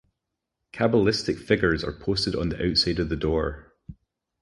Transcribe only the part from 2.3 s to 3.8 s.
on the outside of the door.